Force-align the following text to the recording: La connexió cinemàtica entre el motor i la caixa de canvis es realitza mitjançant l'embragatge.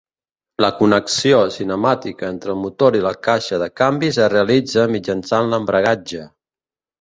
La 0.63 0.69
connexió 0.77 1.41
cinemàtica 1.55 2.25
entre 2.35 2.51
el 2.53 2.57
motor 2.61 2.97
i 3.01 3.03
la 3.03 3.11
caixa 3.27 3.59
de 3.65 3.69
canvis 3.83 4.19
es 4.25 4.33
realitza 4.37 4.87
mitjançant 4.97 5.55
l'embragatge. 5.55 6.27